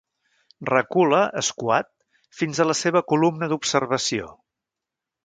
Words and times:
Recula, 0.69 1.19
escuat, 1.41 1.89
fins 2.39 2.63
a 2.63 2.67
la 2.69 2.77
seva 2.79 3.05
columna 3.13 3.51
d'observació. 3.53 4.31